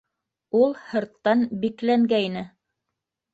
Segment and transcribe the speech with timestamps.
[0.59, 2.43] Ул һырттан бикләнгәйне.